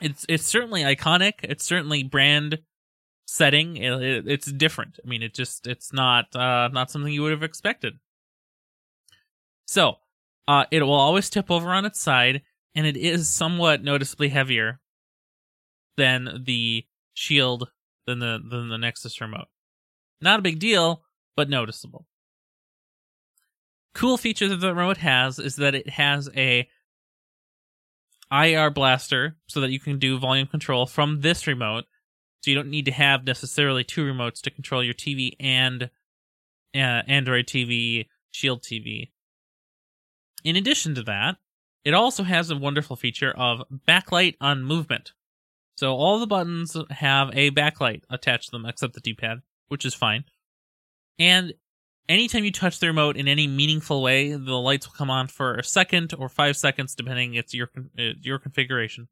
It's 0.00 0.26
it's 0.28 0.46
certainly 0.46 0.82
iconic. 0.82 1.34
It's 1.42 1.64
certainly 1.64 2.02
brand 2.02 2.58
setting. 3.26 3.76
It, 3.76 4.02
it, 4.02 4.28
it's 4.28 4.50
different. 4.50 4.98
I 5.04 5.08
mean, 5.08 5.22
it 5.22 5.34
just 5.34 5.66
it's 5.66 5.92
not 5.92 6.34
uh, 6.34 6.68
not 6.72 6.90
something 6.90 7.12
you 7.12 7.22
would 7.22 7.32
have 7.32 7.42
expected. 7.42 7.94
So, 9.66 9.96
uh, 10.46 10.64
it 10.70 10.82
will 10.82 10.92
always 10.92 11.30
tip 11.30 11.50
over 11.50 11.70
on 11.70 11.84
its 11.84 12.00
side, 12.00 12.42
and 12.74 12.86
it 12.86 12.96
is 12.96 13.28
somewhat 13.28 13.82
noticeably 13.82 14.28
heavier 14.28 14.80
than 15.96 16.42
the 16.44 16.84
Shield 17.14 17.70
than 18.06 18.18
the 18.18 18.40
than 18.48 18.68
the 18.68 18.78
Nexus 18.78 19.20
remote. 19.20 19.46
Not 20.20 20.40
a 20.40 20.42
big 20.42 20.58
deal, 20.58 21.04
but 21.36 21.48
noticeable. 21.48 22.06
Cool 23.94 24.16
feature 24.16 24.48
that 24.48 24.56
the 24.56 24.74
remote 24.74 24.96
has 24.96 25.38
is 25.38 25.56
that 25.56 25.74
it 25.74 25.88
has 25.90 26.28
a 26.36 26.68
IR 28.32 28.70
blaster 28.70 29.36
so 29.46 29.60
that 29.60 29.70
you 29.70 29.78
can 29.78 29.98
do 29.98 30.18
volume 30.18 30.48
control 30.48 30.86
from 30.86 31.20
this 31.20 31.46
remote 31.46 31.84
so 32.44 32.50
you 32.50 32.56
don't 32.56 32.68
need 32.68 32.84
to 32.84 32.92
have 32.92 33.24
necessarily 33.24 33.84
two 33.84 34.04
remotes 34.04 34.42
to 34.42 34.50
control 34.50 34.82
your 34.82 34.92
TV 34.92 35.32
and 35.40 35.84
uh, 36.74 37.02
Android 37.08 37.46
TV, 37.46 38.06
Shield 38.32 38.62
TV. 38.62 39.12
In 40.42 40.56
addition 40.56 40.94
to 40.96 41.02
that, 41.04 41.36
it 41.84 41.94
also 41.94 42.22
has 42.22 42.50
a 42.50 42.56
wonderful 42.56 42.96
feature 42.96 43.32
of 43.32 43.62
backlight 43.86 44.36
on 44.40 44.64
movement. 44.64 45.12
So 45.76 45.94
all 45.94 46.18
the 46.18 46.26
buttons 46.26 46.76
have 46.90 47.30
a 47.32 47.50
backlight 47.50 48.02
attached 48.08 48.46
to 48.46 48.50
them 48.52 48.66
except 48.66 48.94
the 48.94 49.00
D-pad, 49.00 49.38
which 49.68 49.84
is 49.84 49.94
fine. 49.94 50.24
And 51.18 51.54
anytime 52.08 52.44
you 52.44 52.52
touch 52.52 52.78
the 52.78 52.86
remote 52.86 53.16
in 53.16 53.28
any 53.28 53.46
meaningful 53.46 54.02
way, 54.02 54.32
the 54.32 54.54
lights 54.54 54.86
will 54.86 54.94
come 54.94 55.10
on 55.10 55.26
for 55.26 55.56
a 55.56 55.64
second 55.64 56.14
or 56.16 56.28
5 56.28 56.56
seconds 56.56 56.94
depending 56.94 57.34
it's 57.34 57.54
your 57.54 57.70
your 57.96 58.38
configuration 58.38 59.08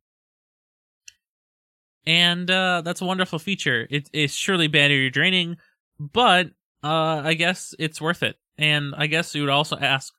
and 2.07 2.51
uh, 2.51 2.83
that's 2.85 3.01
a 3.01 3.05
wonderful 3.05 3.39
feature. 3.39 3.87
It, 3.91 4.09
it's 4.13 4.35
surely 4.35 4.67
battery 4.67 5.11
draining, 5.11 5.57
but 5.99 6.49
uh, 6.83 7.23
I 7.25 7.35
guess 7.35 7.75
it's 7.79 8.01
worth 8.01 8.23
it. 8.23 8.37
And 8.59 8.95
I 8.97 9.07
guess 9.07 9.35
you 9.35 9.43
would 9.43 9.51
also 9.51 9.77
ask, 9.79 10.13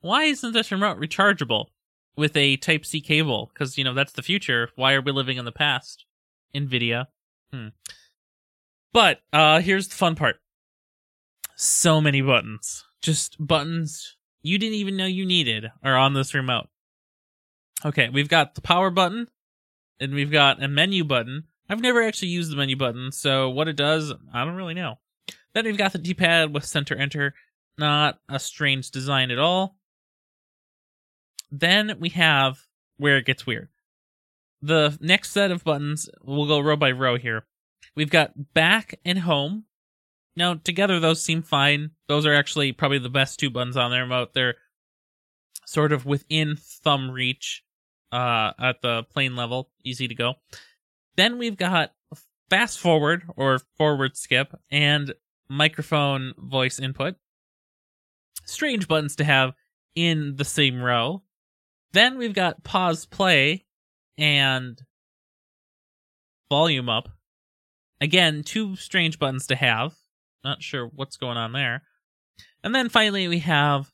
why 0.00 0.24
isn't 0.24 0.52
this 0.52 0.70
remote 0.70 1.00
rechargeable 1.00 1.66
with 2.16 2.36
a 2.36 2.56
Type 2.56 2.84
C 2.84 3.00
cable? 3.00 3.50
Because 3.52 3.78
you 3.78 3.84
know 3.84 3.94
that's 3.94 4.12
the 4.12 4.22
future. 4.22 4.70
Why 4.76 4.94
are 4.94 5.00
we 5.00 5.12
living 5.12 5.38
in 5.38 5.44
the 5.44 5.52
past? 5.52 6.04
Nvidia. 6.54 7.06
Hmm. 7.52 7.68
But 8.92 9.20
uh, 9.32 9.60
here's 9.60 9.88
the 9.88 9.94
fun 9.94 10.16
part. 10.16 10.36
So 11.56 12.00
many 12.00 12.22
buttons, 12.22 12.84
just 13.00 13.36
buttons 13.38 14.16
you 14.42 14.58
didn't 14.58 14.76
even 14.76 14.96
know 14.96 15.06
you 15.06 15.26
needed, 15.26 15.70
are 15.82 15.96
on 15.96 16.14
this 16.14 16.34
remote. 16.34 16.68
Okay, 17.84 18.08
we've 18.08 18.28
got 18.28 18.54
the 18.54 18.60
power 18.60 18.90
button, 18.90 19.28
and 19.98 20.14
we've 20.14 20.30
got 20.30 20.62
a 20.62 20.68
menu 20.68 21.04
button. 21.04 21.44
I've 21.68 21.80
never 21.80 22.02
actually 22.02 22.28
used 22.28 22.50
the 22.50 22.56
menu 22.56 22.76
button, 22.76 23.12
so 23.12 23.50
what 23.50 23.68
it 23.68 23.76
does, 23.76 24.12
I 24.32 24.44
don't 24.44 24.56
really 24.56 24.74
know. 24.74 24.98
Then 25.54 25.64
we've 25.64 25.76
got 25.78 25.92
the 25.92 25.98
D-pad 25.98 26.54
with 26.54 26.64
center 26.64 26.96
enter, 26.96 27.34
not 27.78 28.18
a 28.28 28.38
strange 28.38 28.90
design 28.90 29.30
at 29.30 29.38
all. 29.38 29.76
Then 31.50 31.96
we 31.98 32.10
have 32.10 32.60
where 32.96 33.16
it 33.16 33.26
gets 33.26 33.46
weird. 33.46 33.68
The 34.62 34.96
next 35.00 35.30
set 35.30 35.50
of 35.50 35.64
buttons, 35.64 36.08
we'll 36.22 36.46
go 36.46 36.60
row 36.60 36.76
by 36.76 36.90
row 36.90 37.16
here. 37.16 37.46
We've 37.96 38.10
got 38.10 38.54
back 38.54 38.98
and 39.04 39.18
home. 39.18 39.64
Now, 40.36 40.54
together 40.54 41.00
those 41.00 41.22
seem 41.22 41.42
fine. 41.42 41.90
Those 42.08 42.26
are 42.26 42.34
actually 42.34 42.72
probably 42.72 42.98
the 42.98 43.08
best 43.08 43.40
two 43.40 43.50
buttons 43.50 43.76
on 43.76 43.90
their 43.90 44.02
remote. 44.02 44.32
They're 44.34 44.56
sort 45.66 45.92
of 45.92 46.06
within 46.06 46.56
thumb 46.56 47.10
reach 47.10 47.64
uh, 48.12 48.52
at 48.58 48.82
the 48.82 49.04
plane 49.04 49.36
level, 49.36 49.70
easy 49.84 50.08
to 50.08 50.14
go. 50.14 50.34
Then 51.16 51.38
we've 51.38 51.56
got 51.56 51.92
fast 52.48 52.78
forward 52.78 53.24
or 53.36 53.60
forward 53.76 54.16
skip 54.16 54.54
and 54.70 55.14
microphone 55.48 56.34
voice 56.38 56.78
input. 56.78 57.16
Strange 58.44 58.88
buttons 58.88 59.16
to 59.16 59.24
have 59.24 59.52
in 59.94 60.36
the 60.36 60.44
same 60.44 60.82
row. 60.82 61.22
Then 61.92 62.18
we've 62.18 62.34
got 62.34 62.62
pause 62.62 63.06
play 63.06 63.64
and 64.16 64.80
volume 66.48 66.88
up. 66.88 67.08
Again, 68.00 68.42
two 68.42 68.76
strange 68.76 69.18
buttons 69.18 69.46
to 69.48 69.56
have. 69.56 69.94
Not 70.44 70.62
sure 70.62 70.86
what's 70.86 71.16
going 71.16 71.36
on 71.36 71.52
there. 71.52 71.82
And 72.62 72.74
then 72.74 72.88
finally 72.88 73.28
we 73.28 73.40
have 73.40 73.90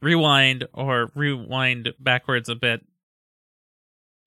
rewind 0.00 0.66
or 0.72 1.10
rewind 1.14 1.92
backwards 1.98 2.48
a 2.48 2.54
bit 2.54 2.84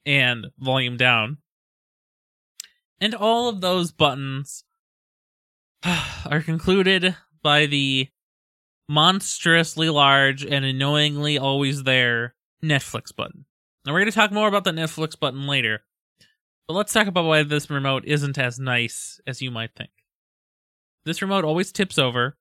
and 0.06 0.48
volume 0.60 0.98
down. 0.98 1.38
And 3.00 3.14
all 3.14 3.50
of 3.50 3.62
those 3.62 3.92
buttons 3.92 4.64
are 5.86 6.42
concluded 6.42 7.16
by 7.44 7.66
the 7.66 8.08
monstrously 8.88 9.90
large 9.90 10.46
and 10.46 10.64
annoyingly 10.64 11.38
always 11.38 11.84
there 11.84 12.36
Netflix 12.66 13.16
button. 13.16 13.46
Now 13.86 13.94
we're 13.94 14.00
going 14.00 14.12
to 14.12 14.16
talk 14.16 14.32
more 14.32 14.48
about 14.48 14.64
the 14.64 14.72
Netflix 14.72 15.20
button 15.20 15.48
later. 15.48 15.84
But 16.68 16.74
let's 16.74 16.94
talk 16.94 17.08
about 17.08 17.26
why 17.26 17.44
this 17.44 17.70
remote 17.70 18.06
isn't 18.06 18.38
as 18.38 18.60
nice 18.60 19.22
as 19.28 19.42
you 19.42 19.52
might 19.52 19.76
think. 19.76 19.92
This 21.06 21.22
remote 21.22 21.46
always 21.46 21.72
tips 21.72 22.00
over. 22.00 22.38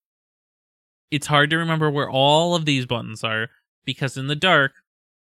It's 1.10 1.26
hard 1.26 1.50
to 1.50 1.58
remember 1.58 1.90
where 1.90 2.10
all 2.10 2.54
of 2.54 2.64
these 2.64 2.86
buttons 2.86 3.22
are 3.22 3.48
because 3.84 4.16
in 4.16 4.26
the 4.26 4.34
dark, 4.34 4.72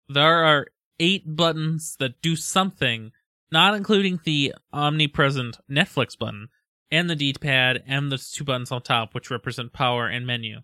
there 0.08 0.44
are 0.44 0.66
eight 1.00 1.36
buttons 1.36 1.96
that 1.98 2.20
do 2.20 2.36
something, 2.36 3.12
not 3.50 3.74
including 3.74 4.20
the 4.24 4.54
omnipresent 4.72 5.58
Netflix 5.70 6.18
button 6.18 6.48
and 6.90 7.08
the 7.08 7.16
D-pad 7.16 7.82
and 7.86 8.12
the 8.12 8.18
two 8.18 8.44
buttons 8.44 8.70
on 8.70 8.82
top, 8.82 9.14
which 9.14 9.30
represent 9.30 9.72
power 9.72 10.06
and 10.06 10.26
menu. 10.26 10.58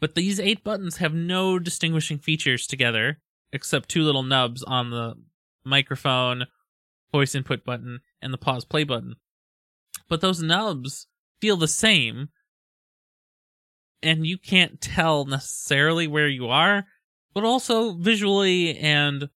But 0.00 0.16
these 0.16 0.40
eight 0.40 0.64
buttons 0.64 0.96
have 0.96 1.14
no 1.14 1.60
distinguishing 1.60 2.18
features 2.18 2.66
together, 2.66 3.20
except 3.52 3.88
two 3.88 4.02
little 4.02 4.22
nubs 4.22 4.62
on 4.62 4.90
the 4.90 5.14
microphone, 5.64 6.46
voice 7.12 7.34
input 7.34 7.64
button, 7.64 8.00
and 8.20 8.32
the 8.32 8.38
pause 8.38 8.64
play 8.64 8.84
button. 8.84 9.16
But 10.08 10.20
those 10.20 10.42
nubs 10.42 11.06
feel 11.40 11.56
the 11.56 11.68
same, 11.68 12.30
and 14.02 14.26
you 14.26 14.38
can't 14.38 14.80
tell 14.80 15.24
necessarily 15.24 16.06
where 16.06 16.28
you 16.28 16.48
are, 16.48 16.86
but 17.34 17.44
also 17.44 17.92
visually 17.92 18.76
and 18.78 19.28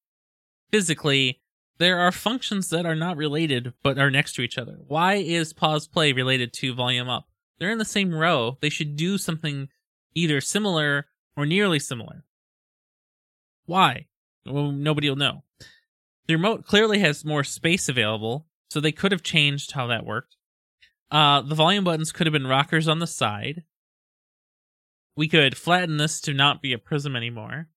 physically, 0.71 1.41
there 1.79 1.99
are 1.99 2.13
functions 2.13 2.71
that 2.71 2.87
are 2.87 2.95
not 2.95 3.17
related 3.17 3.73
but 3.83 3.99
are 3.99 4.11
next 4.11 4.35
to 4.35 4.43
each 4.43 4.59
other. 4.59 4.79
Why 4.87 5.15
is 5.15 5.53
pause 5.53 5.87
play 5.87 6.13
related 6.13 6.53
to 6.55 6.75
volume 6.75 7.09
up? 7.09 7.29
They're 7.59 7.71
in 7.71 7.79
the 7.79 7.85
same 7.85 8.15
row. 8.15 8.59
They 8.61 8.69
should 8.69 8.97
do 8.97 9.19
something 9.19 9.69
either 10.15 10.41
similar 10.41 11.07
or 11.37 11.47
nearly 11.47 11.79
similar. 11.79 12.25
Why? 13.67 14.07
Well, 14.47 14.71
nobody 14.71 15.09
will 15.09 15.17
know. 15.17 15.43
The 16.27 16.35
remote 16.35 16.65
clearly 16.65 17.01
has 17.01 17.25
more 17.25 17.45
space 17.45 17.89
available, 17.89 18.47
so 18.71 18.81
they 18.81 18.93
could 18.93 19.13
have 19.13 19.23
changed 19.23 19.73
how 19.73 19.87
that 19.89 20.07
worked. 20.07 20.37
Uh, 21.11 21.43
the 21.43 21.55
volume 21.55 21.85
buttons 21.85 22.13
could 22.13 22.27
have 22.27 22.33
been 22.33 22.47
rockers 22.47 22.89
on 22.89 22.99
the 22.99 23.07
side. 23.07 23.63
We 25.17 25.29
could 25.29 25.57
flatten 25.57 25.97
this 25.97 26.21
to 26.23 26.35
not 26.35 26.63
be 26.63 26.73
a 26.73 26.79
prism 26.79 27.15
anymore. 27.15 27.69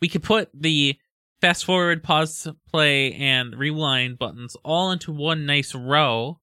We 0.00 0.08
could 0.08 0.22
put 0.22 0.50
the 0.54 0.96
fast 1.40 1.64
forward, 1.64 2.02
pause, 2.02 2.48
play, 2.70 3.12
and 3.14 3.56
rewind 3.56 4.18
buttons 4.18 4.56
all 4.64 4.90
into 4.90 5.12
one 5.12 5.44
nice 5.46 5.74
row 5.74 6.40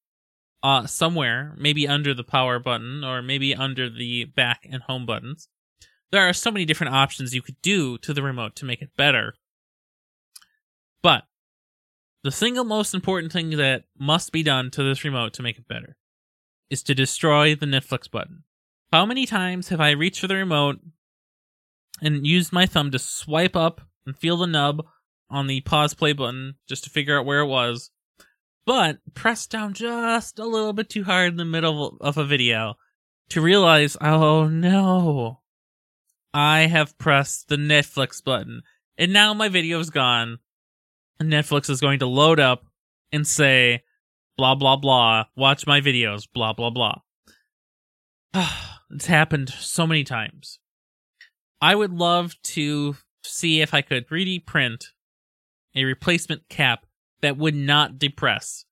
uh, 0.62 0.86
somewhere, 0.86 1.54
maybe 1.58 1.88
under 1.88 2.14
the 2.14 2.24
power 2.24 2.58
button 2.58 3.02
or 3.04 3.22
maybe 3.22 3.54
under 3.54 3.90
the 3.90 4.24
back 4.24 4.66
and 4.70 4.82
home 4.82 5.04
buttons. 5.04 5.48
There 6.12 6.28
are 6.28 6.32
so 6.32 6.50
many 6.50 6.64
different 6.64 6.94
options 6.94 7.34
you 7.34 7.42
could 7.42 7.60
do 7.62 7.98
to 7.98 8.12
the 8.12 8.22
remote 8.22 8.56
to 8.56 8.64
make 8.64 8.82
it 8.82 8.96
better. 8.96 9.34
But 11.02 11.24
the 12.22 12.32
single 12.32 12.64
most 12.64 12.94
important 12.94 13.32
thing 13.32 13.50
that 13.50 13.84
must 13.98 14.32
be 14.32 14.42
done 14.42 14.70
to 14.72 14.82
this 14.82 15.04
remote 15.04 15.32
to 15.34 15.42
make 15.42 15.58
it 15.58 15.68
better 15.68 15.96
is 16.68 16.82
to 16.84 16.94
destroy 16.94 17.54
the 17.54 17.66
Netflix 17.66 18.10
button. 18.10 18.44
How 18.92 19.06
many 19.06 19.24
times 19.24 19.68
have 19.68 19.80
I 19.80 19.90
reached 19.90 20.20
for 20.20 20.26
the 20.26 20.34
remote 20.34 20.80
and 22.02 22.26
used 22.26 22.52
my 22.52 22.66
thumb 22.66 22.90
to 22.90 22.98
swipe 22.98 23.54
up 23.54 23.80
and 24.04 24.16
feel 24.16 24.36
the 24.36 24.46
nub 24.46 24.84
on 25.30 25.46
the 25.46 25.60
pause 25.60 25.94
play 25.94 26.12
button 26.12 26.54
just 26.68 26.84
to 26.84 26.90
figure 26.90 27.18
out 27.18 27.24
where 27.24 27.40
it 27.40 27.46
was, 27.46 27.90
but 28.66 28.98
pressed 29.14 29.50
down 29.50 29.74
just 29.74 30.38
a 30.38 30.44
little 30.44 30.72
bit 30.72 30.88
too 30.88 31.04
hard 31.04 31.32
in 31.32 31.36
the 31.36 31.44
middle 31.44 31.96
of 32.00 32.18
a 32.18 32.24
video 32.24 32.74
to 33.28 33.40
realize, 33.40 33.96
oh 34.00 34.48
no, 34.48 35.40
I 36.32 36.60
have 36.60 36.98
pressed 36.98 37.48
the 37.48 37.56
Netflix 37.56 38.22
button 38.22 38.62
and 38.96 39.12
now 39.12 39.32
my 39.32 39.48
video 39.48 39.80
is 39.80 39.90
gone. 39.90 40.38
Netflix 41.22 41.70
is 41.70 41.80
going 41.80 41.98
to 42.00 42.06
load 42.06 42.38
up 42.38 42.64
and 43.12 43.26
say, 43.26 43.82
blah, 44.36 44.54
blah, 44.54 44.76
blah, 44.76 45.24
watch 45.36 45.66
my 45.66 45.80
videos, 45.80 46.28
blah, 46.32 46.52
blah, 46.52 46.70
blah. 46.70 46.96
it's 48.90 49.06
happened 49.06 49.48
so 49.48 49.86
many 49.86 50.04
times. 50.04 50.58
I 51.60 51.74
would 51.74 51.92
love 51.92 52.34
to 52.42 52.96
see 53.22 53.60
if 53.60 53.74
I 53.74 53.82
could 53.82 54.08
3D 54.08 54.46
print 54.46 54.86
a 55.74 55.84
replacement 55.84 56.48
cap 56.48 56.86
that 57.22 57.36
would 57.36 57.54
not 57.54 57.98
depress. 57.98 58.64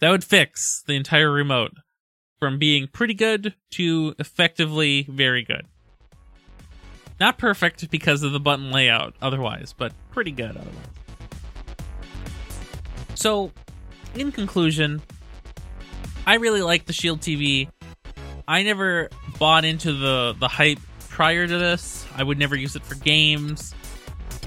That 0.00 0.10
would 0.10 0.24
fix 0.24 0.82
the 0.86 0.94
entire 0.94 1.30
remote 1.30 1.72
from 2.38 2.58
being 2.58 2.88
pretty 2.88 3.14
good 3.14 3.54
to 3.72 4.14
effectively 4.18 5.06
very 5.08 5.44
good. 5.44 5.66
Not 7.20 7.36
perfect 7.36 7.90
because 7.90 8.22
of 8.22 8.32
the 8.32 8.40
button 8.40 8.70
layout 8.70 9.14
otherwise, 9.20 9.74
but 9.76 9.92
pretty 10.10 10.30
good 10.30 10.56
otherwise. 10.56 10.74
So, 13.14 13.52
in 14.14 14.32
conclusion, 14.32 15.02
I 16.26 16.36
really 16.36 16.62
like 16.62 16.86
the 16.86 16.94
Shield 16.94 17.20
TV. 17.20 17.68
I 18.48 18.62
never 18.62 19.10
bought 19.38 19.66
into 19.66 19.92
the 19.92 20.34
the 20.38 20.48
hype 20.48 20.80
prior 21.10 21.46
to 21.46 21.58
this. 21.58 22.06
I 22.16 22.22
would 22.22 22.38
never 22.38 22.56
use 22.56 22.74
it 22.76 22.82
for 22.82 22.94
games. 22.94 23.74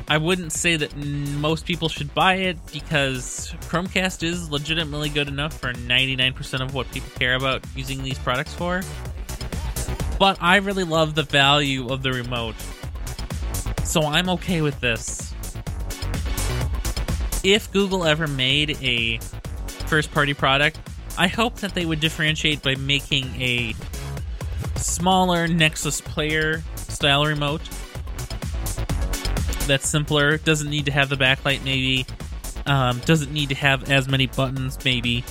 I 0.08 0.18
wouldn't 0.18 0.52
say 0.52 0.76
that 0.76 0.96
most 0.98 1.66
people 1.66 1.88
should 1.88 2.14
buy 2.14 2.36
it 2.36 2.58
because 2.74 3.54
Chromecast 3.70 4.24
is 4.24 4.50
legitimately 4.50 5.10
good 5.10 5.28
enough 5.28 5.58
for 5.58 5.72
99% 5.72 6.62
of 6.62 6.74
what 6.74 6.92
people 6.92 7.10
care 7.18 7.36
about 7.36 7.64
using 7.76 8.04
these 8.04 8.18
products 8.20 8.54
for. 8.54 8.82
But 10.20 10.38
I 10.42 10.58
really 10.58 10.84
love 10.84 11.16
the 11.16 11.24
value 11.24 11.90
of 11.90 12.04
the 12.04 12.12
remote. 12.12 12.56
So 13.84 14.02
I'm 14.04 14.30
okay 14.30 14.62
with 14.62 14.80
this. 14.80 15.34
If 17.44 17.72
Google 17.72 18.06
ever 18.06 18.28
made 18.28 18.78
a 18.82 19.20
first 19.88 20.12
party 20.12 20.34
product, 20.34 20.80
I 21.18 21.28
hope 21.28 21.56
that 21.58 21.76
they 21.76 21.86
would 21.86 22.00
differentiate 22.00 22.62
by 22.62 22.76
making 22.76 23.26
a 23.42 23.76
smaller 24.78 25.48
Nexus 25.48 26.02
player 26.02 26.64
style 26.76 27.26
remote 27.26 27.62
that's 29.68 29.88
simpler, 29.88 30.38
doesn't 30.38 30.70
need 30.70 30.86
to 30.86 30.92
have 30.92 31.10
the 31.10 31.16
backlight, 31.16 31.64
maybe, 31.64 32.06
um, 32.66 33.00
doesn't 33.06 33.32
need 33.32 33.50
to 33.50 33.56
have 33.56 33.90
as 33.90 34.08
many 34.08 34.28
buttons, 34.28 34.78
maybe. 34.84 35.24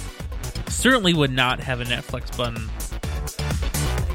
Certainly 0.68 1.14
would 1.14 1.32
not 1.32 1.60
have 1.60 1.80
a 1.80 1.84
Netflix 1.84 2.36
button. 2.36 2.70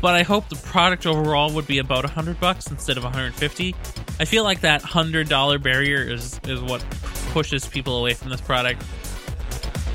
But 0.02 0.16
I 0.16 0.24
hope 0.24 0.50
the 0.50 0.56
product 0.56 1.06
overall 1.06 1.54
would 1.54 1.68
be 1.68 1.80
about 1.80 2.04
100 2.04 2.40
bucks 2.40 2.68
instead 2.70 2.98
of 2.98 3.04
150. 3.04 3.76
I 4.20 4.26
feel 4.26 4.44
like 4.44 4.62
that 4.62 4.82
$100 4.82 5.64
barrier 5.64 6.02
is, 6.02 6.40
is 6.46 6.62
what 6.62 6.86
pushes 7.32 7.68
people 7.68 7.98
away 7.98 8.14
from 8.14 8.30
this 8.30 8.42
product. 8.42 8.84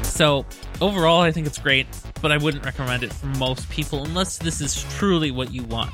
So, 0.03 0.45
overall, 0.81 1.21
I 1.21 1.33
think 1.33 1.47
it's 1.47 1.59
great 1.59 1.87
but 2.23 2.33
I 2.33 2.39
wouldn't 2.39 2.65
recommend 2.65 3.03
it 3.03 3.13
for 3.13 3.27
most 3.27 3.69
people 3.69 4.05
unless 4.05 4.39
this 4.39 4.61
is 4.61 4.87
truly 4.95 5.31
what 5.31 5.53
you 5.53 5.65
want. 5.65 5.93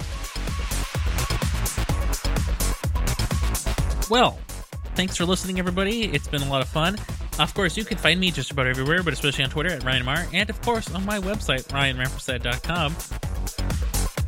Well, 4.09 4.39
thanks 4.95 5.17
for 5.17 5.25
listening, 5.25 5.59
everybody. 5.59 6.05
It's 6.05 6.29
been 6.29 6.43
a 6.43 6.49
lot 6.49 6.63
of 6.63 6.69
fun. 6.69 6.99
Of 7.39 7.55
course, 7.55 7.77
you 7.77 7.85
can 7.85 7.99
find 7.99 8.21
me 8.21 8.31
just 8.31 8.51
about 8.51 8.67
everywhere, 8.67 9.03
but 9.03 9.13
especially 9.13 9.45
on 9.45 9.51
Twitter 9.51 9.71
at 9.71 9.83
ryanmr, 9.83 10.29
and 10.35 10.51
of 10.51 10.61
course 10.63 10.93
on 10.95 11.05
my 11.05 11.19
website, 11.19 11.65
ryanrampersad.com. 11.69 13.18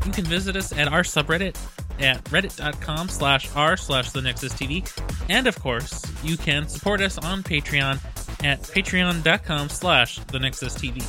You 0.05 0.13
can 0.13 0.25
visit 0.25 0.57
us 0.57 0.73
at 0.73 0.89
our 0.89 1.03
subreddit 1.03 1.57
at 2.01 2.25
reddit.com 2.25 3.09
slash 3.09 3.55
r 3.55 3.77
slash 3.77 4.11
the 4.11 4.23
nexus 4.23 4.55
tv 4.55 4.91
and 5.29 5.47
of 5.47 5.61
course 5.61 6.03
you 6.25 6.39
can 6.39 6.67
support 6.67 7.03
us 7.03 7.19
on 7.19 7.43
patreon 7.43 7.97
at 8.43 8.63
patreon.com 8.63 9.69
slash 9.69 10.19
the 10.21 10.39
nexus 10.39 10.75
tv 10.77 11.05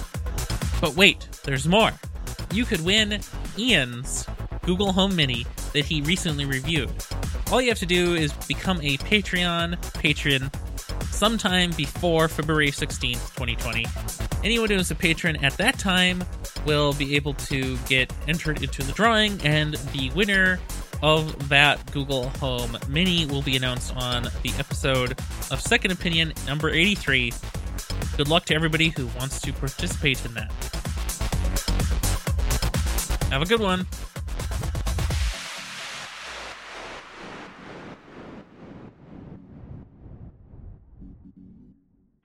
but 0.81 0.95
wait, 0.95 1.29
there's 1.43 1.67
more. 1.67 1.91
You 2.51 2.65
could 2.65 2.83
win 2.83 3.21
Ian's 3.57 4.25
Google 4.63 4.91
Home 4.91 5.15
Mini 5.15 5.45
that 5.73 5.85
he 5.85 6.01
recently 6.01 6.43
reviewed. 6.43 6.91
All 7.51 7.61
you 7.61 7.69
have 7.69 7.79
to 7.79 7.85
do 7.85 8.15
is 8.15 8.33
become 8.33 8.81
a 8.81 8.97
Patreon 8.97 9.77
patron 9.93 10.49
sometime 11.11 11.71
before 11.71 12.27
February 12.27 12.71
16th, 12.71 13.35
2020. 13.35 13.85
Anyone 14.43 14.69
who 14.69 14.75
is 14.75 14.89
a 14.89 14.95
patron 14.95 15.37
at 15.45 15.55
that 15.57 15.77
time 15.77 16.23
will 16.65 16.93
be 16.93 17.15
able 17.15 17.33
to 17.35 17.77
get 17.87 18.11
entered 18.27 18.61
into 18.63 18.83
the 18.83 18.91
drawing, 18.91 19.39
and 19.41 19.75
the 19.93 20.09
winner 20.11 20.59
of 21.01 21.49
that 21.49 21.91
Google 21.91 22.29
Home 22.29 22.77
Mini 22.87 23.25
will 23.25 23.41
be 23.41 23.55
announced 23.55 23.95
on 23.95 24.23
the 24.43 24.51
episode 24.59 25.11
of 25.49 25.59
Second 25.59 25.91
Opinion 25.91 26.33
number 26.45 26.69
83 26.69 27.33
Good 28.17 28.27
luck 28.27 28.45
to 28.45 28.55
everybody 28.55 28.89
who 28.89 29.07
wants 29.17 29.39
to 29.41 29.53
participate 29.53 30.23
in 30.25 30.33
that. 30.33 30.51
Have 33.31 33.41
a 33.41 33.45
good 33.45 33.61
one. 33.61 33.87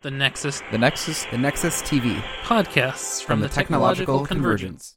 The 0.03 0.11
Nexus 0.11 0.63
The 0.71 0.77
Nexus, 0.77 1.25
the 1.31 1.39
Nexus 1.39 1.81
TV 1.83 2.21
podcasts 2.43 3.23
from, 3.23 3.39
from 3.39 3.41
the 3.41 3.49
Technological 3.49 4.27
Convergence. 4.27 4.96